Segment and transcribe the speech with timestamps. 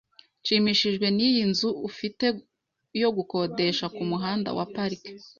[0.41, 2.25] Nshimishijwe niyi nzu ufite
[3.01, 5.01] yo gukodesha kumuhanda wa Park.